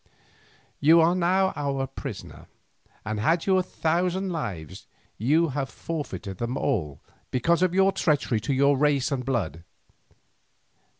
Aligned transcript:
You 0.79 0.99
are 0.99 1.13
now 1.13 1.53
our 1.55 1.85
prisoner, 1.85 2.47
and 3.05 3.19
had 3.19 3.45
you 3.45 3.59
a 3.59 3.61
thousand 3.61 4.31
lives, 4.31 4.87
you 5.19 5.49
have 5.49 5.69
forfeited 5.69 6.39
them 6.39 6.57
all 6.57 6.99
because 7.29 7.61
of 7.61 7.75
your 7.75 7.91
treachery 7.91 8.39
to 8.39 8.51
your 8.55 8.75
race 8.79 9.11
and 9.11 9.23
blood. 9.23 9.63